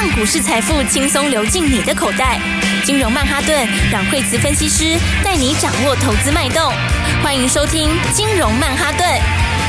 [0.00, 2.40] 让股市财富轻松流进你的口袋。
[2.84, 6.72] 金融曼哈顿，阮惠慈分析师带你掌握投资脉动。
[7.20, 9.04] 欢迎收听金融曼哈顿。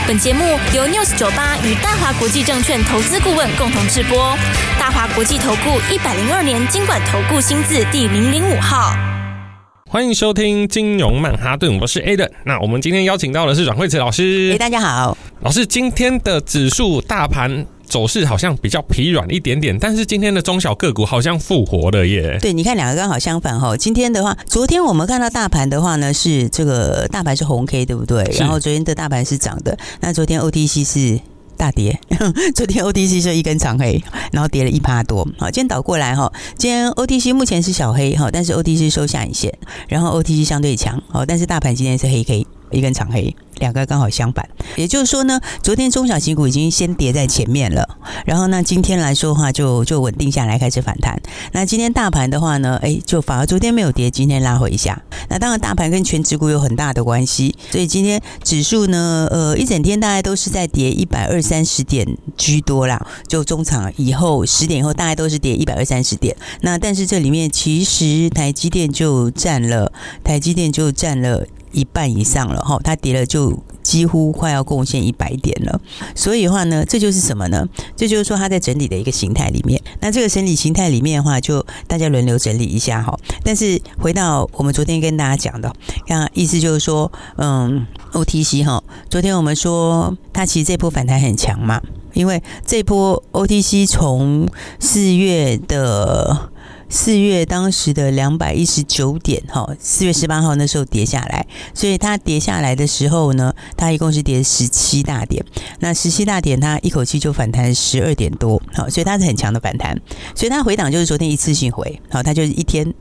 [0.05, 4.37] 本节目由 News 九八与大华国际证券投资顾问共同制播。
[4.79, 8.93] 大华国际投顾一百零二年金管投顾新字第零零五号。
[9.89, 12.29] 欢迎收听金融曼哈顿，我是 Adam。
[12.45, 14.51] 那我们今天邀请到的是阮惠慈老师。
[14.53, 17.65] 哎，大家好，老师，今天的指数大盘。
[17.89, 22.37] 走势好像比较疲软一点点，但是今天的中小个股好像复活了耶。
[22.39, 23.75] 对，你看两个刚好相反哈。
[23.75, 28.23] 今天的话，昨天我们看到大盘的话呢，是这个大盘是红 K，对不对？
[28.39, 31.19] 然后昨天的大盘是涨的，那昨天 OTC 是
[31.57, 31.99] 大跌，
[32.55, 34.01] 昨天 OTC 是一根长黑，
[34.31, 35.27] 然后跌了一趴多。
[35.37, 39.51] 好，今天倒过来哈，今天 OTC 目前是小黑哈，但是 OTC 收下影线，
[39.87, 42.45] 然后 OTC 相对强，好，但是大盘今天是黑 K。
[42.71, 51.19] 一根长黑，两个刚好相反，也就是说呢，昨天中小型股已经先跌在前面了，然后呢，今天来说的话就就稳定下来，开始反弹。
[51.51, 55.01] 那今天大盘的话呢，哎，就反而昨天没有跌，今天拉回一下。
[55.29, 63.05] 那当然，大盘跟全指股有很大的关系，所以今天指数呢，呃，一整天大概都是在跌一百二三十点居多啦。
[63.27, 66.35] 就中场以后十点以后，大概都是跌一百二三十点。
[66.61, 69.91] 那但是这里面其实台积电就占了，
[70.23, 71.45] 台积电就占了。
[71.71, 75.79] 一半以上了哈，它跌了就几乎快要贡献一百点了，
[76.15, 77.67] 所以的话呢，这就是什么呢？
[77.95, 79.81] 这就是说它在整理的一个形态里面。
[80.01, 83.17] 那这个整理形态里面的话，就大家轮流整理一下哈。
[83.43, 85.73] 但是回到我们昨天跟大家讲的，
[86.07, 91.81] 那意思就是说，嗯，OTC 哈，昨天我们说它其实这波反弹很强嘛，
[92.13, 94.47] 因为这波 OTC 从
[94.79, 96.51] 四月的。
[96.91, 105.45] 四月当时的两百一十九点，哈，四月十八号那时候跌下来，所以它跌下来的时候呢，它一共是跌十七大点。
[105.79, 109.95] 那十七大点，它一口气就反弹十二点多，好，所以它是很强的反弹。
[110.33, 112.91] 所以它回档就是昨天一次性回，好，它就是一天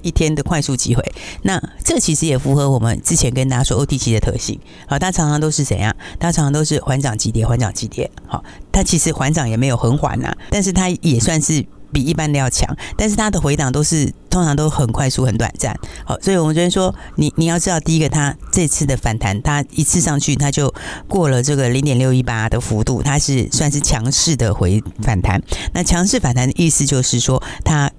[0.00, 1.04] 一天的快速机会。
[1.42, 5.94] 那这其实也符合我们之前跟大家说 OTC 的特性，好，它常常都是怎样？
[6.18, 11.66] 它常常都是缓涨急跌，缓涨急跌，好，它其实缓涨也没有很缓呐，但是它也算是。
[11.92, 15.74] 比一般的要强，但是它的回档都是通常都很快速、很短暂。
[16.04, 20.72] 好，所以我们觉得说，你你要知道，第一个，它这次的反弹，它一次上去，它就
[21.06, 25.42] 过了这个零点六一八的幅度，它是算是强势的回反弹。
[25.72, 27.90] 那强势反弹的意思就是说，它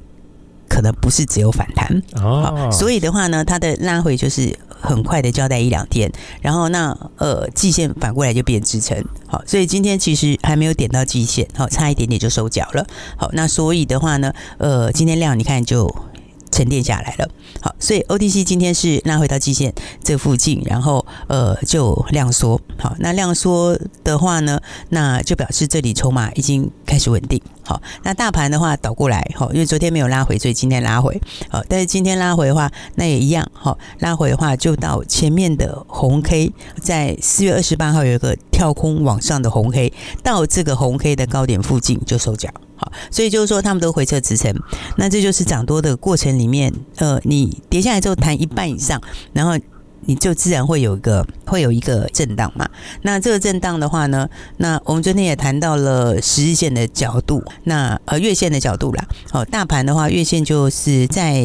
[0.70, 2.70] 可能不是只有反弹哦。
[2.72, 4.58] 所以的话呢，它的拉回就是。
[4.82, 6.10] 很快的交代一两天，
[6.42, 8.98] 然后那呃季线反过来就变支撑，
[9.28, 12.88] 好，所以今天其实还没有点到季线，好，差一点点就收脚了，
[13.18, 15.94] 好，那所以的话呢，呃，今天量你看就
[16.60, 17.30] 沉淀下来了，
[17.62, 24.60] 好，所以 OTC 今天是拉回到季线这附近，然后呃就量缩，好，那量缩的话呢，
[24.90, 27.42] 那就表示这里筹码已经开始稳定。
[27.64, 42.50] 好，那大盘的话倒过来，好，因为昨天没有拉回，所以今天拉回，好，但是今天拉回的话，那也一样，好，拉回的话就到前面的红 K，在四月二十八号有一个跳空往上的红 K，到这个红 K 的高点附近就收脚，
[42.80, 44.54] 好，所以就是说他们都回撤支撑，
[44.98, 49.02] 那这就是涨多的过程里面，呃，你跌下来之后弹一半以上，
[49.34, 49.58] 然后。
[50.10, 52.68] 你就自然会有一个会有一个震荡嘛。
[53.04, 54.28] 那这个震荡的话呢，
[54.58, 59.08] 那我们昨天也谈到了十日线的角度，那呃月线的角度啦。
[59.30, 61.44] 好，大盘的话，月线就是在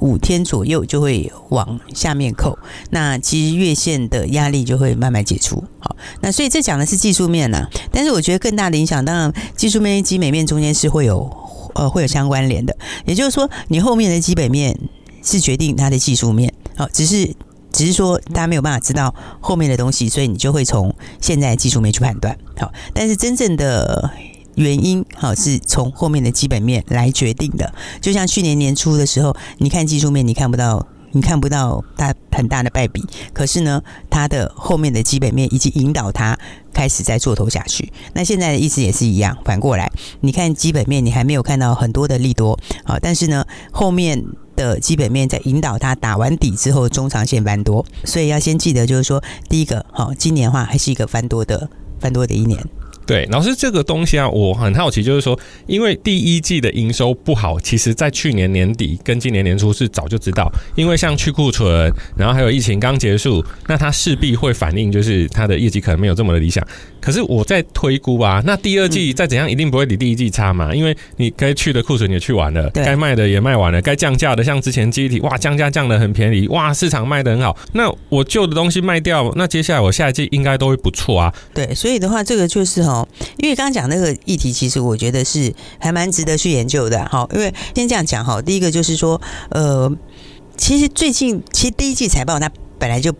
[0.00, 2.58] 五天左右就会往下面扣。
[2.88, 5.62] 那其实月线的压力就会慢慢解除。
[5.78, 7.68] 好，那所以这讲的是技术面呐。
[7.92, 11.30] 但是我觉得更大的影响，当然技术面基本面中间是会有
[11.74, 12.74] 呃会有相关联的。
[13.04, 14.74] 也就是说，你后面的基本面
[15.22, 16.50] 是决定它的技术面。
[16.74, 17.34] 好，只是。
[17.78, 22.36] 只是说，大家没有办法知道后面的东西，所以你就会从现在技术面去判断。
[22.56, 24.10] 好，但是真正的
[24.56, 27.72] 原因，好，是从后面的基本面来决定的。
[28.00, 33.04] 就像去年年初的时候，你看技术面，你看不到，你看不到它很大的败笔。
[33.32, 36.38] 可是呢，它的后面的基本面已经引导它
[36.72, 37.92] 开始在做头下去。
[38.12, 42.58] 那现在的意思也是一样，反过来，你看基本面，你还没有看到很多的利多。
[42.84, 44.24] 好，但是呢，后面。
[44.58, 51.70] 的基本面在引导它打完底之后，中长线翻多，所以要先记得，就是说，第一个，好，今年的话还是一个翻多的
[52.00, 52.60] 翻多的一年。
[53.08, 66.62] 对，老师，这个东西啊，我很好奇，就是说，因为第一季的营收不好，其实在去年年底跟今年年初是早就知道，因为像去库存，然后还有疫情刚结束，那它势必会反映，就是它的业绩可能没有这么的理想。
[67.00, 81.34] 可是我在推估啊，那第二季再怎样，一定不会比第一季差嘛，因为你该去的库存也去完了，该卖的也卖完了，该降价的，像之前记忆体，哇，降价降的很便宜，哇，市场卖的很好，那我旧的东西卖掉，那接下来我下一季应该都会不错啊。
[81.54, 82.88] 对，所以的话，这个就是哈。
[82.88, 87.06] 哦，因为刚刚讲那个议题，其实我觉得是还蛮值得去研究的。
[87.10, 89.90] 好，因为先这样讲哈，第一个就是说，呃，
[90.56, 93.12] 其实最近其实第一季财报它本来就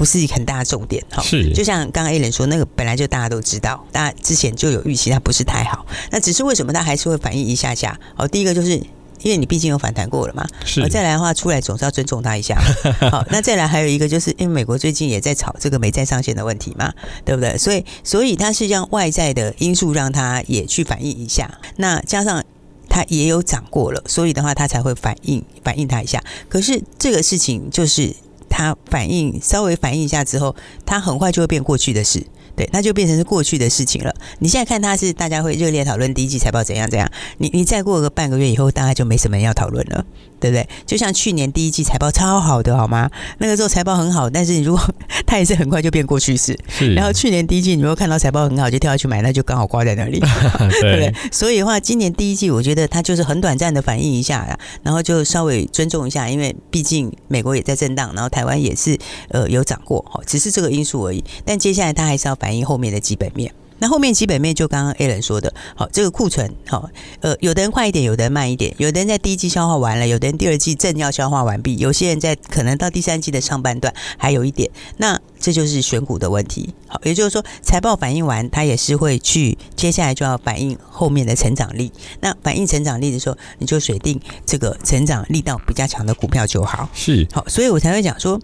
[0.00, 8.00] 不是一个很大的重点，哈，是就像刚刚 Alan 说，那个本来就大家都知道，大家之前就有预期它不是太好，那只是为什么它还是会反应一下下？
[8.14, 8.82] 好，第一个就是。
[9.22, 10.88] 因为你毕竟有反弹过了嘛，是。
[10.88, 12.58] 再来的话，出来总是要尊重他一下。
[13.12, 16.90] 好，那再来还有一个，就是因为美国最近也在炒这个美债上限的问题嘛，
[17.22, 17.58] 对不对？
[17.58, 21.60] 所以，所以它是让外在的因素让它也去反映一下。
[21.76, 22.42] 那加上
[22.88, 26.24] 它也有涨过了，所以的话，它才会反应反应它一下。
[26.48, 28.16] 可是这个事情就是
[28.60, 30.54] 他反应稍微反应一下之后，
[30.84, 32.26] 他很快就会变过去的事。
[32.54, 34.14] 对，那就变成是过去的事情了。
[34.40, 40.04] 你现在看他是大家会热烈讨论第一季财报怎样怎样，你你再过个半个月以后，大概就没什么人要讨论了，
[40.40, 40.66] 对不对？
[40.86, 43.08] 就像去年第一季财报超好的，好吗？
[43.38, 44.82] 那个时候财报很好，但是你如果
[45.26, 46.58] 它也是很快就变过去式。
[46.68, 46.94] 是。
[46.94, 50.18] 然后去年第一季你如果看到财报很好就跳下去买，那就刚好挂在那里，
[50.80, 51.14] 对不对？
[51.30, 58.98] 所以的话，今年第一季我觉得它就是很短暂的反应一下，然后就稍微尊重一下，因为毕竟美国也在震荡，然后台湾也是
[59.28, 61.22] 呃有涨过，哈，只是这个因素而已。
[61.44, 66.88] 但接下来它还是要反映后面的基本面，那后面基本面就刚刚 Alan 说的，好，这个库存，好，
[67.20, 81.90] 呃，有的人快一点，有的人慢一点，有的人在第一季消化完了，有的人第二季正要消化完毕，有些人在可能到第三季的上半段还有一点，那这就是选股的问题，好，也就是说财报反映完，它也是会去接下来就要反映后面的成长力，
[82.20, 88.40] 那反映成长力的时候，你就选定这个成长力道比较强的股票就好，是，好，所以我才会讲说。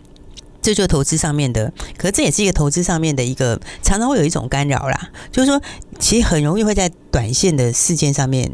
[0.66, 5.62] 这就投资上面的，可是这也是一个投资上面的一个常常会有一种干扰啦，就是说，
[6.00, 8.50] 其实很容易会在短线的事件上面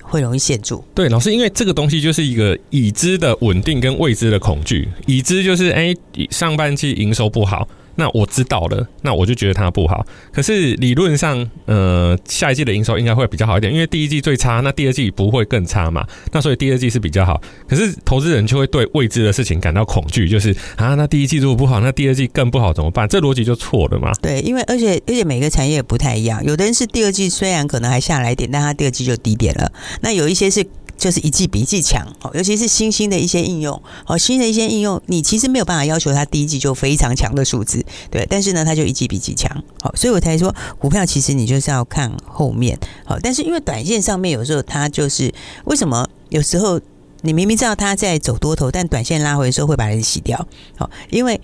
[0.00, 0.84] 会容易陷住。
[0.94, 4.88] 对，老师，因为这个东西就是一个已知的稳定跟未知的恐惧。
[5.06, 5.92] 已知就是，哎，
[6.30, 7.68] 上半季营收不好。
[7.96, 10.06] 那我知道了，那我就觉得它不好。
[10.32, 16.06] 可是理论上，呃，下一季的营收应该会比较好一点，因为第一季最差，那第二季不会更差嘛？
[16.32, 17.40] 那所以第二季是比较好。
[17.68, 23.08] 可是投资人就会对未知的事情感到恐惧，就是啊，那第一季如果不好，那第二季更不好怎么办？
[23.08, 24.12] 这逻辑就错了嘛？
[24.22, 29.72] 对，因为而且而且每个产业也不太一样，有的人是第二季虽然可能还下来一点，但他第二季就低点了。
[30.02, 30.64] 那有一些是。
[30.96, 45.32] 就是一季比一季强哦，尤其是新兴的一些应用，哦，新的一些应用，你其实没有办法要求它第一季就非常强的数字，对，但是呢，它就一季比一季强，好，所以我才说股票其实你就是要看后面，好，但是因为短线上面有时候它就是
[45.66, 46.80] 为什么有时候
[47.22, 51.40] 你明明知道它在走多头，但短线拉回的时候会把人洗掉，好，因为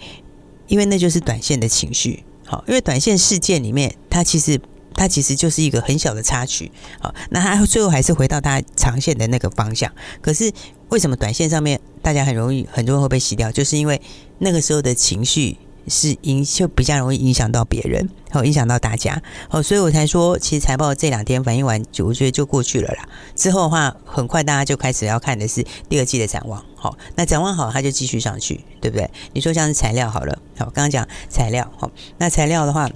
[0.66, 4.60] 因为那就是短线的情绪，好，因为短线事件里面它其实。
[4.94, 9.90] 它其实就是一个很小的插曲，好，那它最后还是回到它长线的那个方向。
[10.20, 10.52] 可是
[10.88, 13.50] 为什么短线上面大家很容易很多人会被洗掉？
[13.50, 14.00] 就是因为
[14.38, 15.56] 那个时候的情绪
[15.88, 23.08] 是影，就比较容易影响到别人，好，影响到大家，好，所以我才说，其实财报这两天反应完，就我觉得就过去了啦。
[23.34, 29.10] 之后的话，很快大家就开始要看的是第二季的展望，好，那展望好，它就继续上去，对不对？
[29.32, 32.88] 你说像是材料好了，好，刚刚讲材料，好，那材料的话，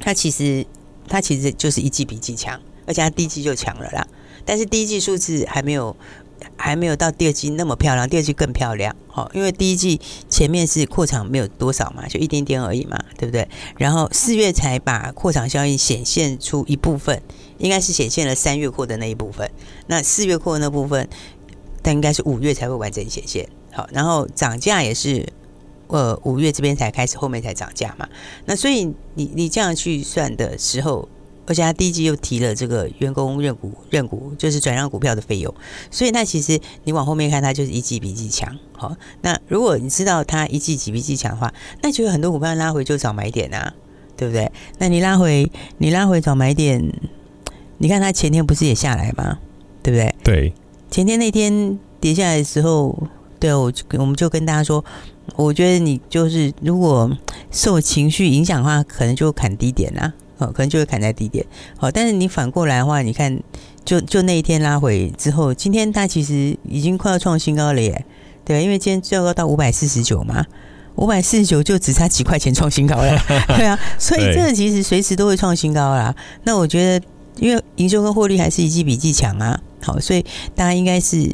[0.00, 0.66] 它其实。
[1.08, 4.06] 它其实就是一季比一季强，而且它第一季就强了啦。
[4.44, 5.96] 但是第一季数字还没有，
[6.56, 8.94] 还没有到第二季那么漂亮，第二季更漂亮。
[9.06, 13.46] 好，因为第一季前面是扩厂没有多少嘛，就一点点而已嘛，对不对？
[13.76, 17.22] 然后四月才把扩厂效应显现出一部分，
[17.58, 19.48] 应该是显现了三月扩的那一部分。
[19.86, 21.08] 那四月扩的那部分，
[21.82, 23.48] 但应该是五月才会完整显现。
[23.70, 25.26] 好，然后涨价也是。
[25.92, 28.08] 呃，五月这边才开始，后面才涨价嘛。
[28.46, 31.06] 那所以你你这样去算的时候，
[31.46, 35.54] 而且他第一季又提了这个员工认股认股，就是转让股票的费用。
[35.90, 38.58] 所以那其实你往后面看，它就是一季比一季强。
[38.72, 43.74] 好，那如果你知道它一季比一季强的话，那就有很多股票拉回就找买点啊，
[44.16, 44.50] 对不对？
[44.78, 46.90] 那你拉回你拉回找买点，
[47.76, 49.38] 你看它前天不是也下来吗？
[49.82, 50.14] 对不对？
[50.24, 50.54] 对，
[50.90, 52.96] 前天那天跌下来的时候，
[53.38, 54.82] 对，我我们就跟大家说。
[55.36, 57.10] 我觉得你就是如果
[57.50, 61.44] 受情绪影响的话，可能就砍低点啦，哦，可能就会砍在低点。
[61.76, 63.40] 好，但是你反过来的话，你看，
[63.84, 68.04] 就就那一天拉回之后，今天它其实已经快要创新高了耶，
[68.44, 70.44] 对，因为今天最高到五百四十九嘛，
[70.96, 73.18] 五百四十九就只差几块钱创新高了，
[73.56, 76.14] 对啊，所以这个其实随时都会创新高啦。
[76.44, 77.06] 那我觉得，
[77.38, 80.24] 因为营收跟获利还是一季比一季强啊，好，所以
[80.54, 81.30] 大家应该是。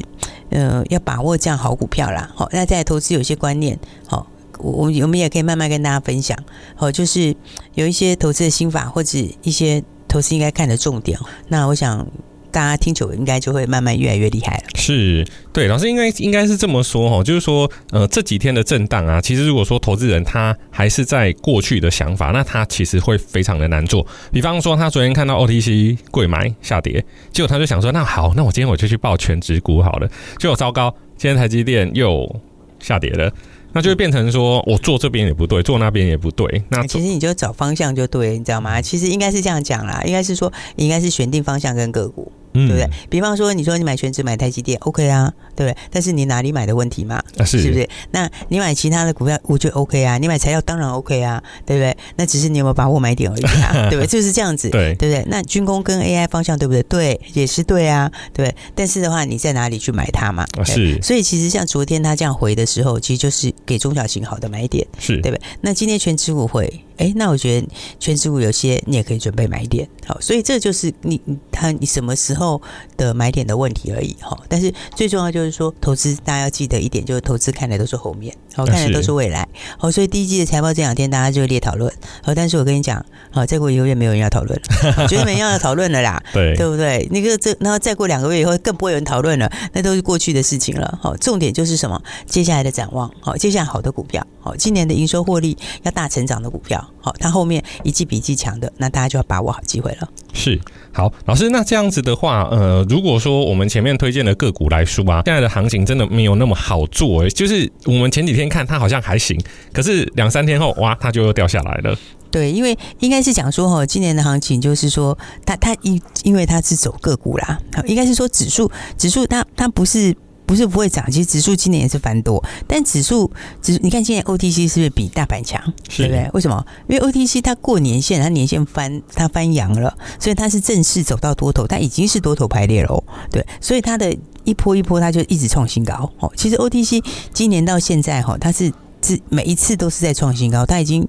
[0.49, 4.27] 呃，要把握这样好股票啦，好，那在投资有些观念，好，
[4.57, 6.37] 我我们也可以慢慢跟大家分享，
[6.75, 7.35] 好，就是
[7.75, 12.07] 有一些投资的心法或者一些投资应该看的重点，那我想
[12.51, 14.63] 大家听久应该就会慢慢越来越厉害了。
[14.95, 24.05] 是对，老师应该应该是这么说哈，就是说，呃，这几天的震荡啊，其实如果说投资人他还是在过去的想法，那他其实会非常的难做。
[24.31, 30.09] 比方说，他昨天看到 OTC 贵买下跌，结果他就想说，那好，那我今天我就去报全职股好了。
[30.39, 32.41] 结果糟糕，今天台积电又
[32.79, 33.31] 下跌了。
[33.71, 36.63] 那就会变成说，我做这边也不对，做那边也不对。
[36.69, 38.81] 那其实你就找方向就对，你知道吗？
[38.81, 42.31] 其实应该是这样讲啦，应该是说，应该是选定方向跟个股。
[42.53, 42.89] 对不对？
[43.09, 45.77] 比方说，你说你买全职买台积电，OK 啊，对不对？
[45.91, 47.87] 但是你哪里买的问题嘛，是是不是？
[48.11, 50.17] 那你买其他的股票，我觉得 OK 啊。
[50.17, 51.95] 你买材料当然 OK 啊，对不对？
[52.15, 54.07] 那只是你有没有把握买点而已啊， 对不对？
[54.07, 55.23] 就是这样子，对对不对？
[55.29, 56.81] 那军工跟 AI 方向对不对？
[56.83, 58.53] 对，也是对啊，对。
[58.75, 60.45] 但是的话，你在哪里去买它嘛？
[60.65, 60.99] 是。
[61.01, 65.41] 所以其实像昨天他这样回的时候，其实就是给中小型好的买点，是对不对？
[65.61, 66.83] 那今天全指股回。
[66.99, 72.61] 哎，那我觉得全职股有些你也可以准备买点，好，所以这就是你他你什么时候
[72.97, 74.37] 的买点的问题而已，哈。
[74.49, 79.09] 但是最重要就是说，投资大家要记得一点，就是投资看的都是后面，好，看的都是。
[79.09, 79.45] 未来，
[79.77, 81.91] 好，所以第一季的财报这两天大家就列讨论，
[82.23, 84.61] 好，但是我跟你讲，好，再过一个月没有人要讨论，
[85.09, 87.05] 绝对没人要讨论了啦， 对，对不对？
[87.11, 91.99] 那个这然后再过两个月以后更不会有人讨论了，那都是过去的事情了，好，重点就是什么？
[92.27, 96.87] 接下来的展望，好，接下来好的股票，好，今年的营收获利要大成长的股票。
[97.01, 100.09] 好，它后面一季比一季强的，那大家就要把握好机会了。
[100.33, 100.59] 是，
[100.91, 109.39] 好，老师，那这样子的话，呃，如果说我们前面推荐的个股来说啊，现在的行情真的没有那么好做，欸，就是我们前几天看它好像还行，
[109.73, 111.97] 可是两三天后，哇，它就又掉下来了。
[112.31, 120.15] 对，因为应该是讲说哈，今年的行情就是说，它它因因为它是走个股啦，应该是说指数指数它它不是。
[120.49, 125.61] 不是不会涨，其实指数今年也是翻多，但指数指你看今年 OTC 是不是比大盘强？
[125.95, 126.27] 对不对？
[126.33, 126.65] 为什么？
[126.87, 133.03] 因为 OTC 它过年线，它年线翻它翻阳了，所以它是正式走到多头，它已经是多头排列了哦。
[133.29, 134.11] 对，所以它的
[134.43, 136.33] 一波一波，它就一直创新高哦。
[136.35, 141.07] 其实 OTC 今年到现在哈，它是是每一次都是在创新高，它已经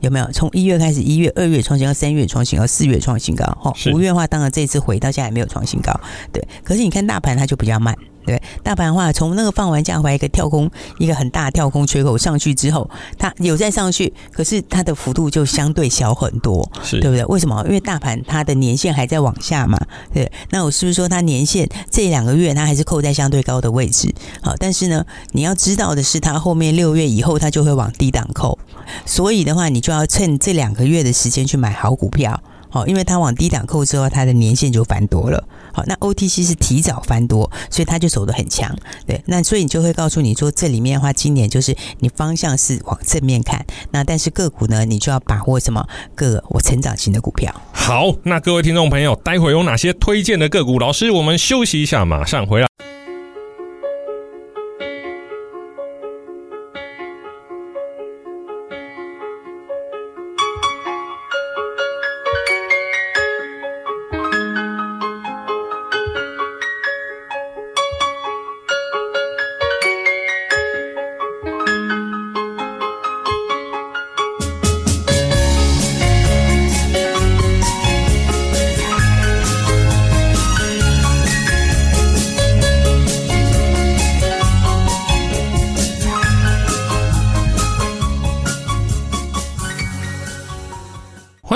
[0.00, 5.98] 有没有从一月开始，一月、二月创新高，三月创新高，四月创新高，哈，五月的话，当然这次回到现在还没有创新高，
[6.30, 6.46] 对。
[6.62, 7.96] 可是你看大盘，它就比较慢。
[8.24, 12.88] 对，大盘的话，从那个放完假回来一个跳空，一个很大的跳空缺口上去之后，
[13.18, 17.24] 它有再上去，可是它的幅度就相对小很多，是对不对？
[17.26, 17.62] 为什么？
[17.66, 19.78] 因为大盘它的年限还在往下嘛。
[20.12, 24.12] 对，那我是不是说它年限这两个月它还是扣在相对高的位置？
[24.40, 28.58] 好，但是呢，你要知道的是，它后面六月以后它就会往低档扣，
[29.04, 32.40] 所以的话，你就要趁这两个月的时间去买好股票。
[32.72, 35.46] 好，因为它往低档扣之后，它的年限就翻多了。
[35.74, 38.74] 好，那 OTC 是提早翻多，所以它就走得很强。
[39.06, 43.64] 对，那所以你就会告诉你说，这里面的话，今年就是你方向是往正面看。
[43.90, 47.54] 那但是个股呢，你就要把握什么个我成长型的股票。
[47.72, 50.78] 好，那各位听众朋友，待会有哪些推荐的个股？
[50.78, 52.71] 老师，我们休息一下，马上回来。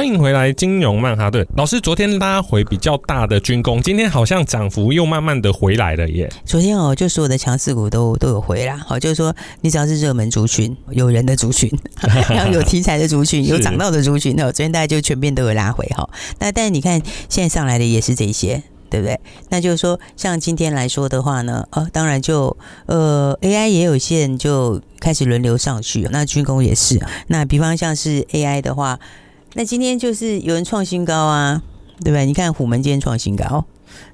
[0.07, 1.81] 欢迎回来，金融曼哈顿老师。
[1.81, 6.31] 昨天拉回比较大的军工，今天好像涨幅又慢慢的回来了耶。
[6.45, 11.69] 昨天哦，就所有的强势股都都有回啦，好，就是说你只要是热门族群、有人的族群，
[12.31, 16.09] 然后有题材的族群、有涨到的族群，那昨天大家就全面都有拉回哈。
[16.39, 19.19] 那但是你看现在上来的也是这些，对不对？
[19.49, 27.05] 那就是说，像今天来说的话呢，呃，当然就呃 AI 也有些人就开始轮流上去，那军工也是。
[27.27, 29.01] 那比方像是 AI 的话。
[29.57, 31.63] 那今天就是有人创新高啊，
[32.05, 32.27] 对不对？
[32.27, 33.65] 你看虎门今天创新高，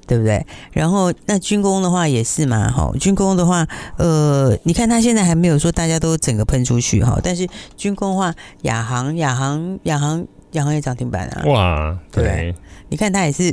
[0.07, 0.47] 对不对？
[0.71, 3.67] 然后那军工的话也是嘛，哈，军工的话，
[3.99, 8.33] 呃，你看它现在还没有说大家都整个喷出去哈，但是军工的话，
[8.63, 12.55] 亚航、亚航、亚航、亚航也涨停板啊，哇，对，对，
[12.91, 13.53] 你看它也是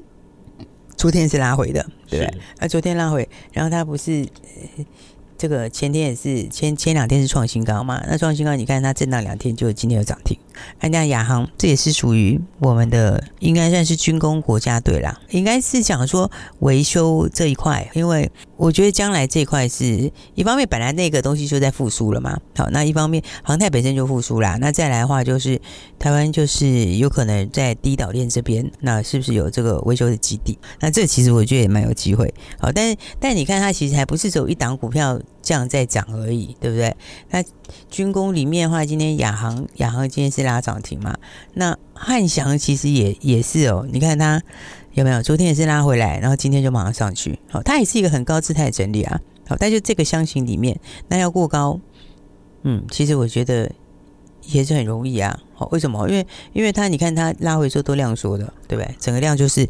[0.96, 2.40] 昨天是拉回的，对不对？
[2.60, 4.28] 啊，昨天拉回，然后它不是。
[5.40, 8.04] 这个前天也是前前两天是创新高嘛？
[8.10, 10.38] 那创新高，你看它震荡两天，就今天有涨停。
[10.82, 15.20] 那亚航这也是属于我们的，应该算是军工国家队啦。
[15.30, 22.40] 应该是讲说维修这一块，因为我觉得将来这一块是一方面，本来那个东西就在复苏了嘛。
[22.56, 24.58] 好，那一方面航太本身就复苏啦。
[24.60, 25.60] 那再来的话，就是
[25.98, 30.58] 台湾就是有可能在低岛链这边，那是不是有这个维修的基地？
[30.80, 32.34] 那这其实我觉得也蛮有机会。
[32.60, 35.20] 好，但但你看它其实还不是只有一档股票。
[35.50, 36.96] 这样在涨而已，对不对？
[37.32, 37.44] 那
[37.90, 41.18] 军工里面的话，今天亚航亚航今天是拉涨停嘛？
[41.56, 44.40] 那汉翔其实也也是哦，你看它
[44.94, 45.24] 有没有？
[45.24, 47.40] 昨天也是拉回来，然后今天就马上上去。
[47.50, 49.20] 好，它也是一个很高姿态整理啊。
[49.48, 51.80] 好，但就这个箱型里面，那要过高，
[52.62, 53.72] 嗯，其实我觉得
[54.44, 55.36] 也是很容易啊。
[55.56, 56.08] 好，为什么？
[56.08, 58.96] 因为因为它你看它拉回之后都量缩的，对不对？
[59.00, 59.68] 整个量就是。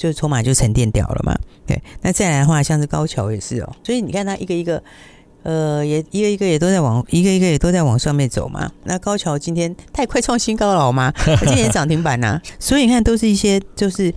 [0.00, 1.78] 就筹码就沉淀掉了嘛，对。
[2.00, 4.82] 那再来的话，像是高桥也是哦，所以你看它一个一个，
[5.42, 8.70] 呃，也一个一个也都在往一个一个也都在往上面走嘛。
[8.84, 11.12] 那高桥今天太快创新高了好吗？
[11.40, 14.12] 今天也涨停板呐、所以你看，都是一些就是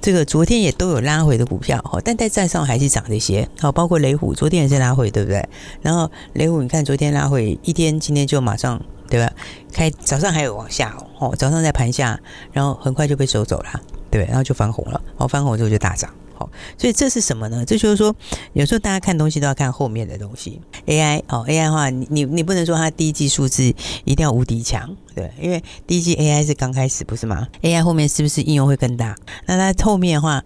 [0.00, 3.48] 这个昨天也都有拉回的股票哈，但在站上还是涨这些。
[3.60, 5.48] 好，包括雷虎昨天也是拉回，对不对？
[5.82, 9.32] 然后雷虎你看昨天拉回一天，今天就马上对吧？
[9.72, 12.18] 开早上还有往下哦，早上在盘下，
[12.52, 13.80] 然后很快就被收走了。
[14.10, 17.64] 对，然后就翻红了，好，翻红之后就大涨，好，所以这是什么呢？
[17.64, 18.14] 这就是说，
[18.52, 20.60] 有时候大家看东西都要看后面的东西。
[20.86, 23.64] AI 哦，AI 的话，你你你不能说它第一季数字
[24.04, 29.16] 一定要无敌强，对，因为第一季 AI 是刚开始，不是吗？AI 后面是不是应用会更大？
[29.46, 30.44] 那它后面的话，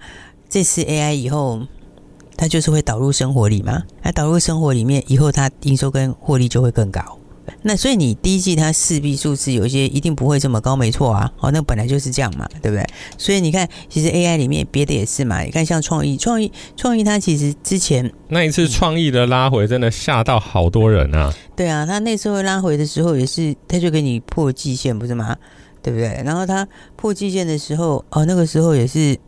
[0.49, 1.61] 这次 AI 以后，
[2.37, 3.82] 它就是会导入生活里嘛？
[4.02, 7.18] 那导入生活里面以后，它营收跟获利就会更高。
[7.62, 12.87] 那所以你第一季它势必数字有一些一定不会这么高，没错啊，哦，那本来就是这样嘛，对不对？
[13.19, 21.33] 所以你看，其实 AI 里面别的也是嘛，你看像创意，创意，创意，它其实之前那一次创意的拉回真的吓到好多人啊。
[21.54, 25.37] 对啊，它那时候拉回的时候也是，它就给你破季线，不是吗？
[25.83, 26.21] 对不对？
[26.25, 26.66] 然后它
[26.97, 29.19] 破季线的时候，哦，那个时候也是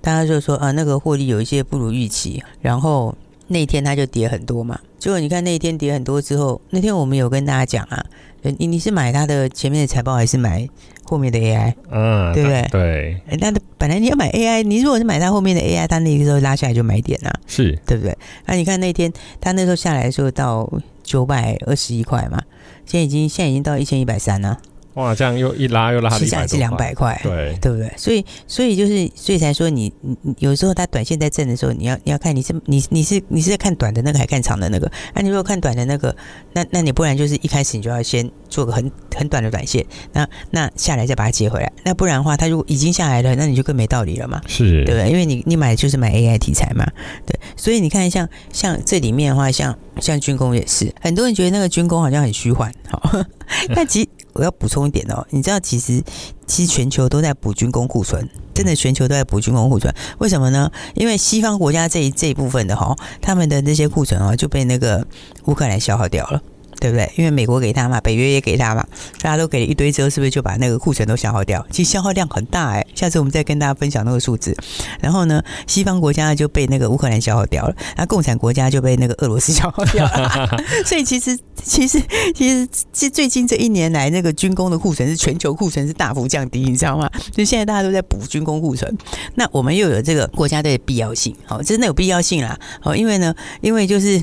[0.00, 3.14] 大家就说啊，那个获利有一些不如预期，然后。
[3.52, 8.06] 那天它就跌很多嘛，结果你看那一天跌很多之后，那天我们有跟大家讲啊，
[8.42, 10.68] 你你是买它的前面的财报还是买
[11.02, 11.74] 后面的 AI？
[11.90, 12.68] 嗯，对不对？
[12.70, 13.20] 对。
[13.40, 18.16] 那本来你要买 AI，你如果是买它后面的 AI，它那个时候拉下来就买点啊，是对不对？
[18.46, 22.40] 那你看那天它那时候下来的时候到九百二十一块嘛，
[22.86, 24.58] 现在已经现在已经到一千一百三了。
[24.94, 27.92] 哇，这样又一拉又拉，其实还是两百块，对对不对？
[27.96, 34.90] 所以所以就是所以才说你你有时候它短线在震的时候，你要你要看你是你你是你是在看短的那个还看长的那个？
[35.14, 36.14] 啊，你如果看短的那个，
[36.54, 41.72] 那那你不然就是一开始你就要先做个很很短的短线，那那下来再把它接回来。
[41.84, 45.08] 那不然的话，它如果已经下来了，那你就更没道理了嘛，是对不对？
[45.08, 46.84] 因为你你买的就是买 AI 题材嘛，
[47.24, 47.38] 对。
[47.56, 53.00] 所以你看像像这里面的话，像像军工也是，很多人觉得那个军工好像很虚幻，好，
[53.72, 54.08] 但其实。
[54.32, 56.02] 我要补充一点哦，你知道其实
[56.46, 60.70] 其实全球都在补军工库存，真的全球都在补军工库存，为什么呢？
[60.94, 65.06] 因为西方国家这一这一部分的哈，他们的那些库存啊就被那个
[65.46, 66.40] 乌克兰消耗掉了。
[66.80, 67.12] 对不对？
[67.14, 68.82] 因为美国给他嘛，北约也给他嘛，
[69.20, 71.62] 大家都给了一堆之后，是不是就把那个库存都消耗掉？
[71.70, 74.56] 其实消耗量很大哎，下次我们再跟大家分享那个数字。
[74.98, 80.48] 然后呢，西方国家就被那个乌克兰消耗掉了，那共产国家就被那个俄罗斯消耗掉了。
[80.86, 82.00] 所以其实其实
[82.34, 87.10] 其实其实最近这一年来，那个军工的库存是全球库存是大幅降低，你知道吗？
[87.32, 88.96] 就现在大家都在补军工库存。
[89.34, 92.58] 那我们又有这个国家队的必要性，好，真的有必要性啦。
[92.80, 94.20] 好，因为呢，因为就是。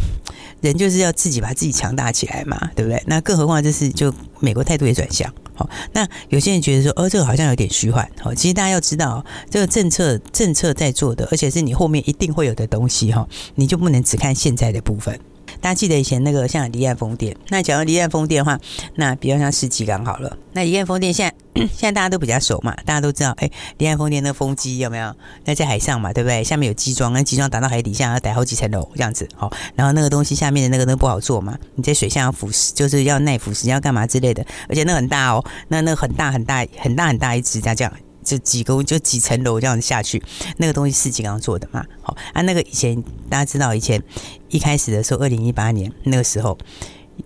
[0.60, 3.00] 人就是要自己把自己强大起来嘛，对不对？
[3.06, 15.20] 那更何况就是就美国态度也转向，好，那有些人觉得说，哦，这个好像有点虚幻，好，其实大家要知道，这个政策政策在做的，而且是你后面一定会有的东西哈，你就不能只看现在的部分。
[15.62, 18.60] 大家记得以前那个像离岸风电，那讲到离岸风电的话，
[18.96, 20.38] 那比较像世纪港好了。
[20.54, 21.36] 那离岸风电现在
[21.74, 25.14] 现在大家都比较熟嘛，大家都知道，哎，离岸风电那个风机有没有？
[25.46, 26.44] 那在海上嘛，对不对？
[26.44, 37.94] 下面有机装，那机装打到海底下要打好几层楼这样子，好，然后那个东西下面的那个那不好做嘛，你在水下要腐蚀，就是要耐腐蚀，要干嘛之类的，而且那很大哦，那那很大很大很大很大一只，这样，这样。
[38.28, 40.22] 就几个就几层楼这样子下去，
[40.58, 41.86] 那个东西是金刚做的嘛？
[42.02, 44.04] 好啊，那个以前大家知道，以前
[44.50, 46.58] 一开始的时候，二零一八年那个时候，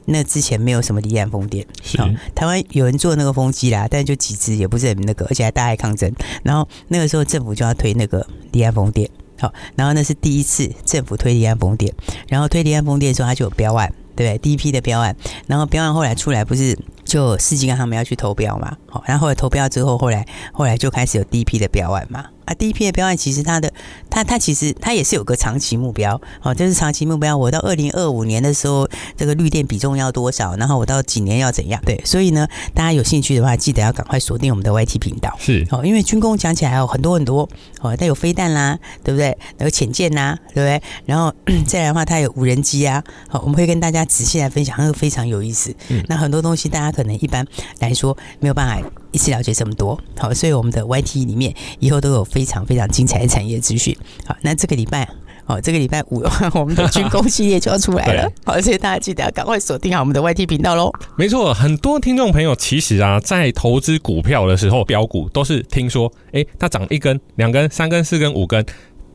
[0.06, 1.66] 那之前没有什么离岸风电，
[1.98, 6.14] 哦，台湾有人做那个风机啦，但就几只，也不是很那个，而且还大爱抗争。
[6.44, 9.10] 然后那个时候政府就要推那个离岸风电，
[9.40, 11.94] 好，然后那是第一次政府推离岸风电，
[12.28, 14.38] 然后推离岸风电的时候，它就有标案，对？
[14.38, 15.16] 第一批的标案，
[15.48, 16.78] 然后标案后来出来不是。
[17.04, 22.54] 就世纪跟他们要去投标嘛，好，然后后来投标之后，后来后来就开始有第一批的标案嘛，啊。
[22.54, 23.72] 第一批的标案其实它的
[24.10, 27.36] 它它其实它也是有个长期目标，哦，就是长期目标。
[27.36, 28.88] 我到二零二五年的时候，
[29.18, 30.56] 这个绿电比重要多少？
[30.58, 31.82] 然后我到几年要怎样？
[31.86, 35.36] 对，所以呢，大家有兴趣的话，记得要赶快锁定我们的 YT 频道。
[35.40, 37.48] 是哦，因为军工讲起来还有很多很多
[37.80, 39.38] 哦，它有飞弹啦，对不对？
[39.60, 40.82] 有潜舰呐，对不对？
[41.06, 41.34] 然后
[41.66, 43.04] 再来的话，它有无人机啊。
[43.30, 45.74] 好，我们会跟大家仔细来分享，那个非常有意思。
[45.90, 47.46] 嗯，那很多东西大家可能一般
[47.80, 50.00] 来说没有办法一次了解这么多。
[50.18, 53.96] 好，所以我们的 YT 里面以后都有非常非常精彩的产业资讯。
[54.26, 55.08] 好，那这个礼拜。
[55.48, 58.32] 哦，这个礼拜五的话， 我们的军工系列就要出来了。
[58.46, 60.90] 好，所以大家记得要赶快锁定好我们的 YT 频道喽。
[61.18, 68.64] 没错，很多听众朋友其实啊，在投资股票的时候，标股都是听说，哎，它涨一根、两根、三根、四根、五根，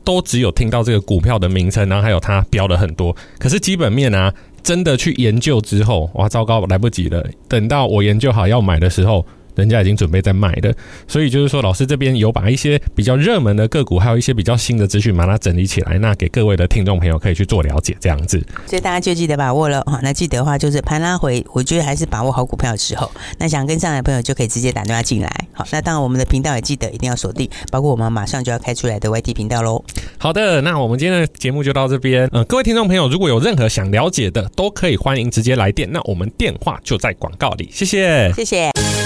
[0.03, 3.15] 都只有听到这个股票的名称，然后还有它标了很多。
[3.39, 4.31] 可是基本面啊，
[4.61, 7.25] 真的去研究之后，哇，糟糕，来不及了。
[7.47, 9.25] 等到我研究好要买的时候。
[9.57, 10.73] 人家已经准备在卖的，
[11.07, 18.41] 所以就是说，老师这边有把一些比较热门的个股，还有一些比较新的资讯，把它整理起来，那给各位的听众朋友可以去做了解，这样子。
[18.67, 19.99] 所以大家就记得把握了哈。
[20.03, 23.09] 那记得的话，就是盘拉回，我觉得还是把握好股票的时候。
[23.39, 25.29] 那想跟上来的朋友就可以直接打电话进来。
[25.53, 29.83] 好，那当然我们的频道也记得一定要锁定，包括我们马上就要开出来的 YT 频道喽。
[30.17, 32.29] 好的，那我们今天的节目就到这边。
[32.31, 35.89] 嗯，各位听众朋友，如果有任何想了解的，都可以欢迎直接来电。
[35.91, 38.96] 那我们电话就在广告里，谢谢，谢谢。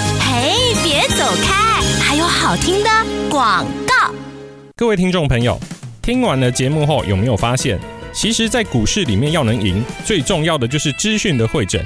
[1.32, 1.80] 走开！
[2.02, 2.90] 还有好听的
[3.30, 4.14] 广告。
[4.76, 5.58] 各位听众朋友，
[6.02, 7.80] 听完了节目后，有没有发现，
[8.12, 11.82] 其实，在股市里面要能赢，最重要的就是资讯的汇整。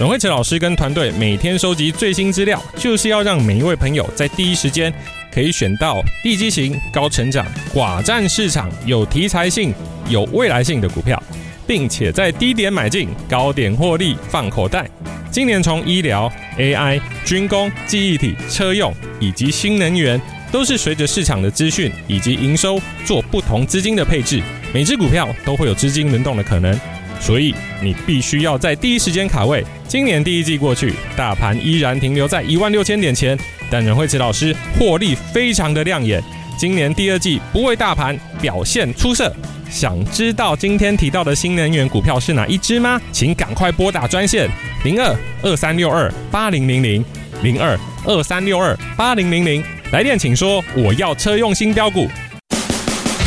[0.00, 4.92] 阮慧慈老师跟团队每天收集最新资料，就是要让每一位朋友在第一时间
[5.32, 9.72] 可以选到低基型、高成长、寡占市场、有题材性、
[10.08, 11.22] 有未来性的股票，
[11.68, 14.88] 并且在低点买进，高点获利放口袋。
[15.30, 20.18] 今年从医疗、AI、军工、记忆体、车用以及新能源，
[20.50, 24.40] 都是随着市场的资讯以及营收做不同资金的配置，
[24.72, 26.74] 每只股票都会有资金轮动的可能，
[27.20, 29.62] 所以你必须要在第一时间卡位。
[29.86, 33.38] 今年第一季过去，大盘依然停留在一万六千点前，
[33.70, 36.22] 但阮慧慈老师获利非常的亮眼。
[36.58, 39.32] 今年第二季不为大盘表现出色。
[39.70, 43.00] 想知道今天提到的新能源股票是哪一支吗？
[43.12, 44.50] 请赶快拨打专线
[44.82, 47.04] 零二二三六二八零零零
[47.42, 52.08] 零二二三六二八零零零来电请说我要车用新标股。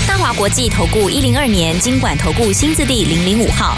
[0.06, 3.78] 大华国际投顾一零二年金管投顾新字第零零五号。